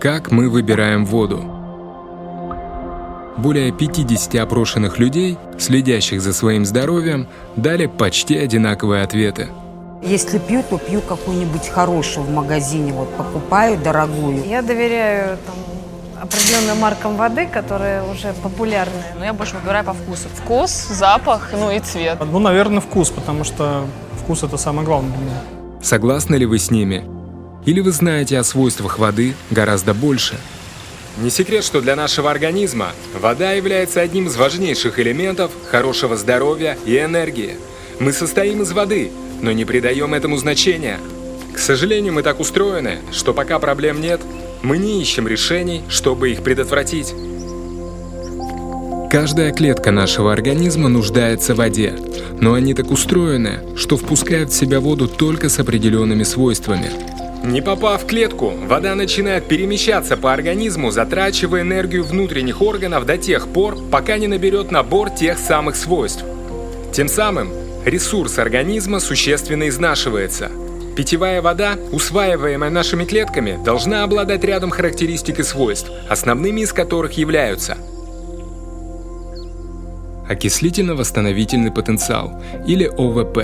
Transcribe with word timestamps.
Как 0.00 0.30
мы 0.30 0.50
выбираем 0.50 1.06
воду? 1.06 1.42
Более 3.36 3.72
50 3.72 4.34
опрошенных 4.36 4.98
людей, 4.98 5.38
следящих 5.58 6.20
за 6.20 6.32
своим 6.32 6.64
здоровьем, 6.64 7.26
дали 7.56 7.86
почти 7.86 8.36
одинаковые 8.36 9.02
ответы. 9.02 9.48
Если 10.02 10.38
пью, 10.38 10.62
то 10.62 10.78
пью 10.78 11.00
какую-нибудь 11.00 11.68
хорошую 11.68 12.26
в 12.26 12.30
магазине, 12.30 12.92
вот 12.92 13.08
покупаю 13.16 13.78
дорогую. 13.78 14.44
Я 14.46 14.60
доверяю 14.60 15.38
там, 15.38 15.54
определенным 16.22 16.78
маркам 16.78 17.16
воды, 17.16 17.46
которые 17.46 18.02
уже 18.02 18.34
популярны. 18.42 19.02
Но 19.18 19.24
я 19.24 19.32
больше 19.32 19.56
выбираю 19.56 19.84
по 19.84 19.94
вкусу. 19.94 20.28
Вкус, 20.34 20.70
запах, 20.70 21.50
ну 21.52 21.70
и 21.70 21.80
цвет. 21.80 22.18
Ну, 22.20 22.38
наверное, 22.38 22.80
вкус, 22.80 23.10
потому 23.10 23.44
что 23.44 23.86
вкус 24.22 24.42
это 24.42 24.58
самое 24.58 24.86
главное 24.86 25.16
для 25.16 25.24
меня. 25.24 25.63
Согласны 25.84 26.36
ли 26.36 26.46
вы 26.46 26.58
с 26.58 26.70
ними? 26.70 27.04
Или 27.66 27.80
вы 27.80 27.92
знаете 27.92 28.38
о 28.38 28.44
свойствах 28.44 28.98
воды 28.98 29.34
гораздо 29.50 29.92
больше? 29.92 30.36
Не 31.18 31.28
секрет, 31.28 31.62
что 31.62 31.82
для 31.82 31.94
нашего 31.94 32.30
организма 32.30 32.92
вода 33.20 33.52
является 33.52 34.00
одним 34.00 34.28
из 34.28 34.36
важнейших 34.36 34.98
элементов 34.98 35.52
хорошего 35.70 36.16
здоровья 36.16 36.78
и 36.86 36.96
энергии. 36.96 37.56
Мы 38.00 38.14
состоим 38.14 38.62
из 38.62 38.72
воды, 38.72 39.12
но 39.42 39.52
не 39.52 39.66
придаем 39.66 40.14
этому 40.14 40.38
значения. 40.38 40.98
К 41.52 41.58
сожалению, 41.58 42.14
мы 42.14 42.22
так 42.22 42.40
устроены, 42.40 43.00
что 43.12 43.34
пока 43.34 43.58
проблем 43.58 44.00
нет, 44.00 44.22
мы 44.62 44.78
не 44.78 45.02
ищем 45.02 45.28
решений, 45.28 45.82
чтобы 45.90 46.32
их 46.32 46.42
предотвратить. 46.42 47.12
Каждая 49.14 49.52
клетка 49.52 49.92
нашего 49.92 50.32
организма 50.32 50.88
нуждается 50.88 51.54
в 51.54 51.58
воде, 51.58 51.94
но 52.40 52.54
они 52.54 52.74
так 52.74 52.90
устроены, 52.90 53.60
что 53.76 53.96
впускают 53.96 54.50
в 54.50 54.56
себя 54.56 54.80
воду 54.80 55.06
только 55.06 55.48
с 55.48 55.60
определенными 55.60 56.24
свойствами– 56.24 56.90
не 57.44 57.60
попав 57.60 58.02
в 58.02 58.06
клетку, 58.06 58.54
вода 58.66 58.94
начинает 58.94 59.46
перемещаться 59.46 60.16
по 60.16 60.32
организму, 60.32 60.90
затрачивая 60.90 61.60
энергию 61.60 62.02
внутренних 62.02 62.62
органов 62.62 63.04
до 63.04 63.18
тех 63.18 63.48
пор, 63.48 63.76
пока 63.92 64.16
не 64.16 64.26
наберет 64.26 64.70
набор 64.70 65.10
тех 65.10 65.38
самых 65.38 65.76
свойств. 65.76 66.24
Тем 66.92 67.06
самым 67.06 67.50
ресурс 67.84 68.38
организма 68.38 68.98
существенно 68.98 69.68
изнашивается. 69.68 70.50
Питьевая 70.96 71.42
вода, 71.42 71.76
усваиваемая 71.92 72.70
нашими 72.70 73.04
клетками, 73.04 73.62
должна 73.62 74.04
обладать 74.04 74.42
рядом 74.42 74.70
характеристик 74.70 75.38
и 75.40 75.42
свойств, 75.42 75.90
основными 76.08 76.62
из 76.62 76.72
которых 76.72 77.12
являются– 77.12 77.76
окислительно-восстановительный 80.28 81.70
потенциал, 81.70 82.40
или 82.66 82.84
ОВП. 82.84 83.38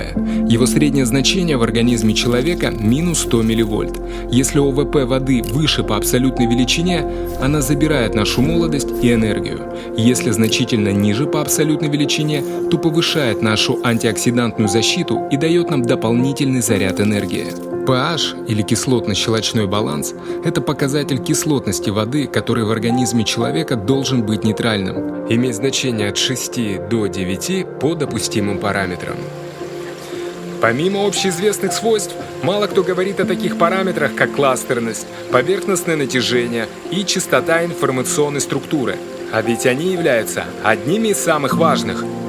Его 0.49 0.65
среднее 0.65 1.05
значение 1.05 1.57
в 1.57 1.63
организме 1.63 2.13
человека– 2.13 2.71
минус 2.79 3.19
100 3.21 3.41
милливольт. 3.43 3.99
Если 4.31 4.59
ОВП 4.59 5.07
воды 5.07 5.41
выше 5.43 5.83
по 5.83 5.97
абсолютной 5.97 6.47
величине, 6.47 7.05
она 7.41 7.61
забирает 7.61 8.15
нашу 8.15 8.41
молодость 8.41 8.89
и 9.01 9.13
энергию. 9.13 9.61
Если 9.97 10.31
значительно 10.31 10.89
ниже 10.89 11.25
по 11.25 11.41
абсолютной 11.41 11.89
величине, 11.89 12.43
то 12.69 12.77
повышает 12.77 13.41
нашу 13.41 13.79
антиоксидантную 13.83 14.69
защиту 14.69 15.27
и 15.31 15.37
дает 15.37 15.69
нам 15.69 15.81
дополнительный 15.81 16.61
заряд 16.61 16.99
энергии 16.99 17.70
pH 17.85 18.47
или 18.47 18.63
кислотно-щелочной 18.63 19.67
баланс– 19.67 20.13
это 20.45 20.61
показатель 20.61 21.17
кислотности 21.17 21.89
воды, 21.89 22.27
который 22.27 22.63
в 22.63 22.71
организме 22.71 23.23
человека 23.23 23.75
должен 23.75 24.23
быть 24.23 24.43
нейтральным, 24.43 25.27
иметь 25.29 25.55
значение 25.55 26.09
от 26.09 26.17
6 26.17 26.89
до 26.89 27.07
9 27.07 27.79
по 27.79 27.95
допустимым 27.95 28.59
параметрам. 28.59 29.15
Помимо 30.61 31.07
общеизвестных 31.07 31.73
свойств, 31.73 32.15
мало 32.43 32.67
кто 32.67 32.83
говорит 32.83 33.19
о 33.19 33.25
таких 33.25 33.57
параметрах, 33.57 34.13
как 34.15 34.33
кластерность, 34.33 35.07
поверхностное 35.31 35.95
натяжение 35.95 36.67
и 36.91 37.03
частота 37.03 37.65
информационной 37.65 38.41
структуры, 38.41 38.97
а 39.33 39.41
ведь 39.41 39.65
они 39.65 39.91
являются 39.91 40.45
одними 40.63 41.09
из 41.09 41.17
самых 41.17 41.55
важных– 41.55 42.05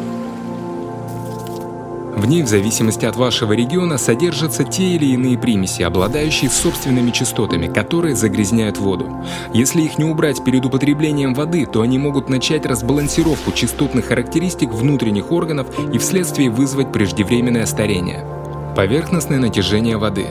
в 2.15 2.27
ней, 2.27 2.43
в 2.43 2.49
зависимости 2.49 3.05
от 3.05 3.17
вашего 3.17 3.53
региона, 3.53 3.99
содержатся 3.99 4.65
те 4.65 4.85
или 4.85 5.07
иные 5.07 5.39
примеси, 5.39 5.83
обладающие 5.83 6.51
собственными 6.51 7.11
частотами, 7.11 7.67
которые 7.67 8.15
загрязняют 8.15 8.79
воду. 8.79 9.25
Если 9.55 9.83
их 9.83 9.99
не 9.99 10.05
убрать 10.05 10.45
перед 10.45 10.65
употреблением 10.65 11.35
воды, 11.35 11.67
то 11.67 11.81
они 11.81 11.99
могут 11.99 12.29
начать 12.29 12.67
разбалансировку 12.67 13.53
частотных 13.53 14.07
характеристик 14.07 14.71
внутренних 14.71 15.33
органов 15.33 15.67
и 15.93 15.99
вследствие 15.99 16.51
вызвать 16.51 16.93
преждевременное 16.93 17.67
старение. 17.67 18.42
Поверхностное 18.75 19.39
натяжение 19.39 19.99
воды. 19.99 20.27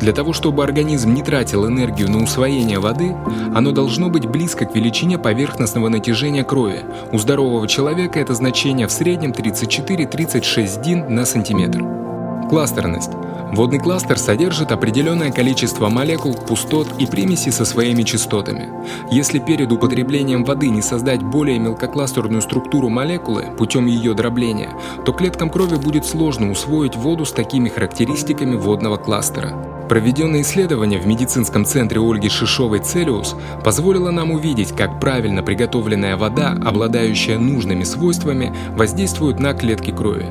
Для 0.00 0.12
того, 0.12 0.32
чтобы 0.32 0.64
организм 0.64 1.14
не 1.14 1.22
тратил 1.22 1.66
энергию 1.68 2.10
на 2.10 2.22
усвоение 2.22 2.80
воды, 2.80 3.14
оно 3.54 3.70
должно 3.72 4.08
быть 4.10 4.26
близко 4.26 4.64
к 4.64 4.74
величине 4.74 5.18
поверхностного 5.18 5.88
натяжения 5.88 6.44
крови. 6.44 6.80
У 7.12 7.18
здорового 7.18 7.68
человека 7.68 8.18
это 8.18 8.34
значение 8.34 8.88
в 8.88 8.92
среднем 8.92 9.30
34-36 9.30 10.82
дин 10.82 11.14
на 11.14 11.24
сантиметр. 11.24 12.03
Кластерность. 12.48 13.10
Водный 13.52 13.78
кластер 13.78 14.18
содержит 14.18 14.72
определенное 14.72 15.30
количество 15.30 15.88
молекул, 15.88 16.34
пустот 16.34 16.88
и 16.98 17.06
примесей 17.06 17.52
со 17.52 17.64
своими 17.64 18.02
частотами. 18.02 18.68
Если 19.10 19.38
перед 19.38 19.70
употреблением 19.70 20.44
воды 20.44 20.68
не 20.68 20.82
создать 20.82 21.22
более 21.22 21.58
мелкокластерную 21.58 22.42
структуру 22.42 22.88
молекулы 22.88 23.46
путем 23.56 23.86
ее 23.86 24.14
дробления, 24.14 24.70
то 25.04 25.12
клеткам 25.12 25.50
крови 25.50 25.76
будет 25.76 26.04
сложно 26.04 26.50
усвоить 26.50 26.96
воду 26.96 27.24
с 27.24 27.32
такими 27.32 27.68
характеристиками 27.68 28.56
водного 28.56 28.96
кластера. 28.96 29.54
Проведенное 29.88 30.40
исследование 30.42 30.98
в 30.98 31.06
медицинском 31.06 31.64
центре 31.64 32.00
Ольги 32.00 32.28
Шишовой 32.28 32.80
«Целиус» 32.80 33.36
позволило 33.62 34.10
нам 34.10 34.32
увидеть, 34.32 34.72
как 34.72 34.98
правильно 34.98 35.42
приготовленная 35.42 36.16
вода, 36.16 36.56
обладающая 36.64 37.38
нужными 37.38 37.84
свойствами, 37.84 38.54
воздействует 38.76 39.38
на 39.38 39.52
клетки 39.52 39.90
крови. 39.90 40.26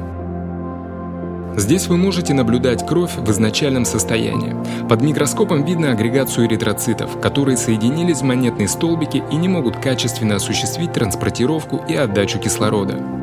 Здесь 1.55 1.87
вы 1.87 1.97
можете 1.97 2.33
наблюдать 2.33 2.85
кровь 2.85 3.15
в 3.15 3.29
изначальном 3.31 3.85
состоянии. 3.85 4.55
Под 4.87 5.01
микроскопом 5.01 5.63
видно 5.63 5.91
агрегацию 5.91 6.47
эритроцитов, 6.47 7.19
которые 7.21 7.57
соединились 7.57 8.21
в 8.21 8.23
монетные 8.23 8.67
столбики 8.67 9.23
и 9.31 9.35
не 9.35 9.47
могут 9.47 9.77
качественно 9.77 10.35
осуществить 10.35 10.93
транспортировку 10.93 11.83
и 11.87 11.95
отдачу 11.95 12.39
кислорода. 12.39 13.22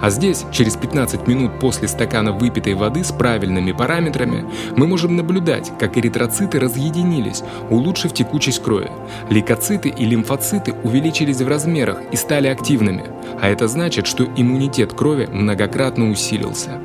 А 0.00 0.10
здесь, 0.10 0.44
через 0.52 0.76
15 0.76 1.26
минут 1.26 1.58
после 1.58 1.88
стакана 1.88 2.32
выпитой 2.32 2.74
воды 2.74 3.02
с 3.02 3.12
правильными 3.12 3.72
параметрами, 3.72 4.44
мы 4.76 4.86
можем 4.86 5.16
наблюдать, 5.16 5.72
как 5.78 5.96
эритроциты 5.98 6.60
разъединились, 6.60 7.42
улучшив 7.70 8.12
текучесть 8.12 8.62
крови. 8.62 8.90
Лейкоциты 9.30 9.88
и 9.88 10.04
лимфоциты 10.04 10.74
увеличились 10.84 11.40
в 11.40 11.48
размерах 11.48 12.00
и 12.12 12.16
стали 12.16 12.48
активными, 12.48 13.04
а 13.40 13.48
это 13.48 13.68
значит, 13.68 14.06
что 14.06 14.24
иммунитет 14.24 14.92
крови 14.92 15.26
многократно 15.26 16.10
усилился. 16.10 16.80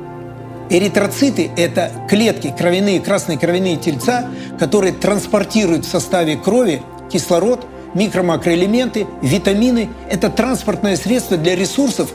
Эритроциты– 0.70 1.50
это 1.56 1.90
клетки, 2.08 2.54
кровяные, 2.56 3.00
красные 3.00 3.38
кровяные 3.38 3.76
тельца, 3.76 4.30
которые 4.58 4.92
транспортируют 4.92 5.84
в 5.84 5.90
составе 5.90 6.36
крови 6.36 6.82
кислород, 7.12 7.66
микро-макроэлементы, 7.94 9.06
витамины. 9.22 9.90
Это 10.10 10.30
транспортное 10.30 10.96
средство 10.96 11.36
для 11.36 11.54
ресурсов, 11.54 12.12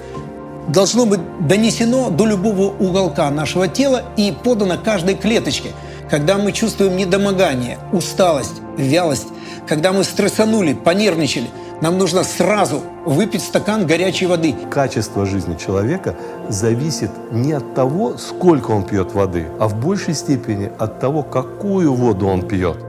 должно 0.71 1.05
быть 1.05 1.19
донесено 1.47 2.09
до 2.09 2.25
любого 2.25 2.73
уголка 2.79 3.29
нашего 3.29 3.67
тела 3.67 4.03
и 4.17 4.31
подано 4.31 4.77
каждой 4.77 5.15
клеточке. 5.15 5.71
Когда 6.09 6.37
мы 6.37 6.51
чувствуем 6.51 6.95
недомогание, 6.95 7.77
усталость, 7.91 8.61
вялость, 8.77 9.27
когда 9.67 9.91
мы 9.91 10.03
стрессанули, 10.03 10.73
понервничали, 10.73 11.49
нам 11.81 11.97
нужно 11.97 12.23
сразу 12.23 12.81
выпить 13.05 13.41
стакан 13.41 13.85
горячей 13.85 14.25
воды. 14.25 14.53
Качество 14.69 15.25
жизни 15.25 15.55
человека 15.55 16.15
зависит 16.49 17.11
не 17.31 17.53
от 17.53 17.73
того, 17.73 18.17
сколько 18.17 18.71
он 18.71 18.83
пьет 18.83 19.13
воды, 19.13 19.47
а 19.59 19.67
в 19.67 19.75
большей 19.75 20.13
степени 20.13 20.71
от 20.77 20.99
того, 20.99 21.23
какую 21.23 21.93
воду 21.93 22.27
он 22.27 22.47
пьет. 22.47 22.88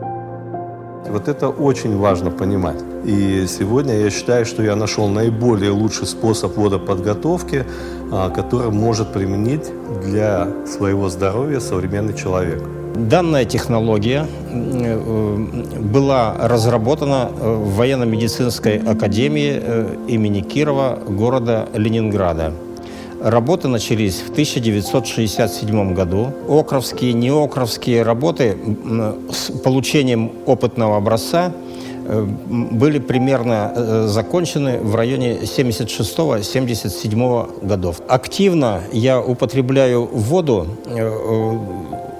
Вот 1.08 1.28
это 1.28 1.48
очень 1.48 1.96
важно 1.96 2.30
понимать. 2.30 2.78
И 3.04 3.46
сегодня 3.48 3.94
я 3.98 4.10
считаю, 4.10 4.44
что 4.44 4.62
я 4.62 4.76
нашел 4.76 5.08
наиболее 5.08 5.70
лучший 5.70 6.06
способ 6.06 6.56
водоподготовки, 6.56 7.64
а, 8.12 8.28
который 8.30 8.70
может 8.70 9.12
применить 9.12 9.70
для 10.04 10.48
своего 10.66 11.08
здоровья 11.08 11.60
современный 11.60 12.14
человек. 12.14 12.62
Данная 12.94 13.44
технология 13.44 14.26
э, 14.50 15.36
была 15.80 16.34
разработана 16.38 17.30
в 17.38 17.76
военно-медицинской 17.76 18.78
академии 18.78 19.58
э, 19.62 19.96
имени 20.08 20.40
Кирова 20.40 20.98
города 21.08 21.68
Ленинграда. 21.72 22.52
Работы 23.20 23.68
начались 23.68 24.20
в 24.20 24.30
1967 24.30 25.94
году. 25.94 26.32
Окровские, 26.48 27.12
неокровские 27.12 28.02
работы 28.02 28.56
с 29.30 29.50
получением 29.58 30.32
опытного 30.46 30.96
образца 30.96 31.52
э, 32.06 32.22
были 32.22 32.98
примерно 32.98 33.74
э, 33.74 34.06
закончены 34.08 34.78
в 34.78 34.94
районе 34.94 35.36
76-77 35.36 37.66
годов. 37.66 38.00
Активно 38.08 38.80
я 38.90 39.20
употребляю 39.20 40.06
воду 40.06 40.66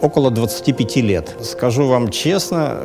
около 0.03 0.31
25 0.31 0.97
лет. 0.97 1.35
Скажу 1.41 1.87
вам 1.87 2.11
честно, 2.11 2.77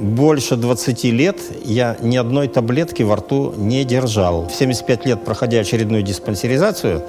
больше 0.00 0.56
20 0.56 1.04
лет 1.04 1.36
я 1.64 1.96
ни 2.00 2.16
одной 2.16 2.48
таблетки 2.48 3.04
во 3.04 3.14
рту 3.16 3.54
не 3.56 3.84
держал. 3.84 4.48
В 4.48 4.52
75 4.52 5.06
лет, 5.06 5.24
проходя 5.24 5.60
очередную 5.60 6.02
диспансеризацию, 6.02 7.04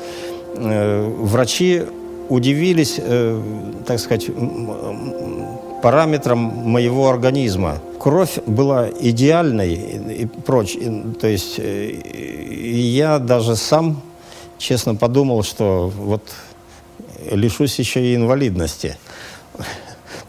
врачи 0.55 1.83
удивились, 2.29 2.99
так 3.85 3.99
сказать, 3.99 4.29
параметрам 5.81 6.39
моего 6.39 7.09
организма. 7.09 7.79
Кровь 7.99 8.39
была 8.45 8.89
идеальной 8.89 9.73
и 9.73 10.25
прочее. 10.25 11.03
То 11.19 11.27
есть 11.27 11.55
э, 11.57 11.91
я 12.71 13.19
даже 13.19 13.55
сам, 13.55 14.01
честно, 14.57 14.95
подумал, 14.95 15.43
что 15.43 15.91
вот 15.95 16.23
лишусь 17.29 17.77
еще 17.79 18.01
и 18.03 18.15
инвалидности. 18.15 18.97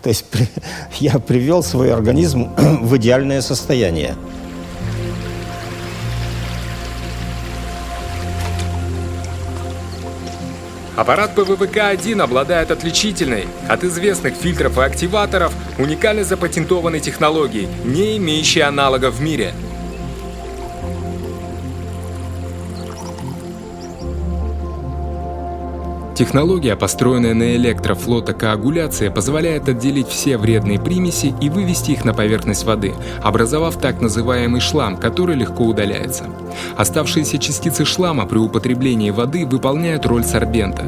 То 0.02 0.08
есть 0.08 0.26
я 1.00 1.18
привел 1.18 1.62
свой 1.62 1.92
организм 1.92 2.50
в 2.56 2.96
идеальное 2.96 3.40
состояние. 3.40 4.16
Аппарат 10.96 11.34
ПВВК-1 11.34 12.20
обладает 12.22 12.70
отличительной 12.70 13.46
от 13.68 13.82
известных 13.82 14.34
фильтров 14.34 14.76
и 14.76 14.82
активаторов 14.82 15.52
уникально 15.78 16.22
запатентованной 16.22 17.00
технологией, 17.00 17.68
не 17.84 18.18
имеющей 18.18 18.60
аналогов 18.60 19.14
в 19.14 19.22
мире– 19.22 19.54
Технология, 26.14 26.76
построенная 26.76 27.32
на 27.32 27.56
электрофлотокоагуляции, 27.56 29.08
позволяет 29.08 29.70
отделить 29.70 30.08
все 30.08 30.36
вредные 30.36 30.78
примеси 30.78 31.34
и 31.40 31.48
вывести 31.48 31.92
их 31.92 32.04
на 32.04 32.12
поверхность 32.12 32.64
воды, 32.64 32.92
образовав 33.22 33.78
так 33.78 34.02
называемый 34.02 34.60
шлам, 34.60 34.98
который 34.98 35.36
легко 35.36 35.64
удаляется. 35.64 36.26
Оставшиеся 36.76 37.38
частицы 37.38 37.86
шлама 37.86 38.26
при 38.26 38.36
употреблении 38.36 39.08
воды 39.08 39.46
выполняют 39.46 40.04
роль 40.04 40.22
сорбента. 40.22 40.84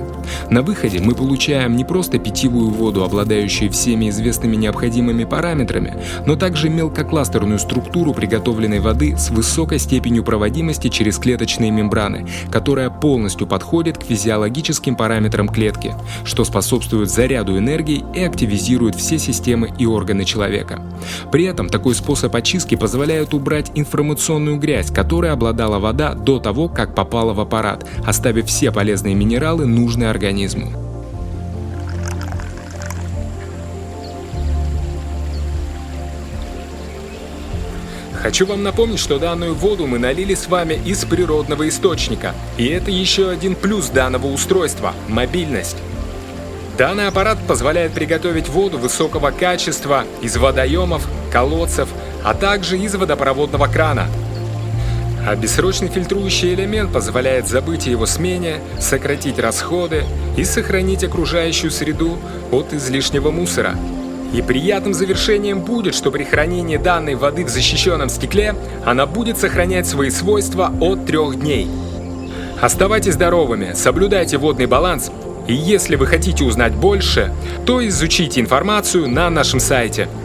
На 0.50 0.60
выходе 0.60 1.00
мы 1.00 1.14
получаем 1.14 1.74
не 1.74 1.84
просто 1.84 2.18
питьевую 2.18 2.68
воду, 2.68 3.02
обладающую 3.02 3.70
всеми 3.72 4.10
известными 4.10 4.56
необходимыми 4.56 5.24
параметрами, 5.24 6.02
но 6.26 6.36
также 6.36 6.68
мелкокластерную 6.68 7.58
структуру 7.58 8.12
приготовленной 8.12 8.80
воды 8.80 9.16
с 9.16 9.30
высокой 9.30 9.78
степенью 9.78 10.22
проводимости 10.22 10.88
через 10.88 11.16
клеточные 11.16 11.70
мембраны, 11.70 12.26
которая 12.50 12.90
полностью 12.90 13.46
подходит 13.46 13.96
к 13.96 14.02
физиологическим 14.02 14.96
параметрам 14.96 15.13
параметрам 15.14 15.48
клетки, 15.48 15.94
что 16.24 16.42
способствует 16.44 17.08
заряду 17.08 17.56
энергии 17.56 18.04
и 18.14 18.24
активизирует 18.24 18.96
все 18.96 19.16
системы 19.20 19.72
и 19.78 19.86
органы 19.86 20.24
человека. 20.24 20.82
При 21.30 21.44
этом 21.44 21.68
такой 21.68 21.94
способ 21.94 22.34
очистки 22.34 22.74
позволяет 22.74 23.32
убрать 23.32 23.70
информационную 23.76 24.58
грязь, 24.58 24.90
которой 24.90 25.30
обладала 25.30 25.78
вода 25.78 26.14
до 26.14 26.40
того, 26.40 26.68
как 26.68 26.96
попала 26.96 27.32
в 27.32 27.38
аппарат, 27.38 27.86
оставив 28.04 28.46
все 28.46 28.72
полезные 28.72 29.14
минералы, 29.14 29.66
нужные 29.66 30.10
организму. 30.10 30.83
Хочу 38.24 38.46
вам 38.46 38.62
напомнить, 38.62 39.00
что 39.00 39.18
данную 39.18 39.54
воду 39.54 39.86
мы 39.86 39.98
налили 39.98 40.34
с 40.34 40.48
вами 40.48 40.80
из 40.86 41.04
природного 41.04 41.68
источника. 41.68 42.34
И 42.56 42.66
это 42.68 42.90
еще 42.90 43.28
один 43.28 43.54
плюс 43.54 43.90
данного 43.90 44.28
устройства– 44.28 44.94
мобильность. 45.08 45.76
Данный 46.78 47.06
аппарат 47.06 47.36
позволяет 47.46 47.92
приготовить 47.92 48.48
воду 48.48 48.78
высокого 48.78 49.30
качества 49.30 50.04
из 50.22 50.38
водоемов, 50.38 51.06
колодцев, 51.30 51.90
а 52.24 52.32
также 52.32 52.78
из 52.78 52.94
водопроводного 52.94 53.66
крана. 53.66 54.06
А 55.26 55.36
бессрочный 55.36 55.88
фильтрующий 55.88 56.54
элемент 56.54 56.94
позволяет 56.94 57.46
забыть 57.46 57.86
о 57.86 57.90
его 57.90 58.06
смене, 58.06 58.60
сократить 58.80 59.38
расходы 59.38 60.04
и 60.38 60.44
сохранить 60.44 61.04
окружающую 61.04 61.70
среду 61.70 62.16
от 62.50 62.72
излишнего 62.72 63.30
мусора– 63.30 63.76
и 64.34 64.42
приятным 64.42 64.94
завершением 64.94 65.60
будет, 65.60 65.94
что 65.94 66.10
при 66.10 66.24
хранении 66.24 66.76
данной 66.76 67.14
воды 67.14 67.44
в 67.44 67.48
защищенном 67.48 68.08
стекле 68.08 68.54
она 68.84 69.06
будет 69.06 69.38
сохранять 69.38 69.86
свои 69.86 70.10
свойства 70.10 70.72
от 70.80 71.06
трех 71.06 71.38
дней. 71.38 71.68
Оставайтесь 72.60 73.14
здоровыми, 73.14 73.74
соблюдайте 73.74 74.38
водный 74.38 74.66
баланс, 74.66 75.10
и 75.46 75.54
если 75.54 75.96
вы 75.96 76.06
хотите 76.06 76.44
узнать 76.44 76.74
больше, 76.74 77.32
то 77.64 77.86
изучите 77.86 78.40
информацию 78.40 79.08
на 79.08 79.30
нашем 79.30 79.60
сайте– 79.60 80.08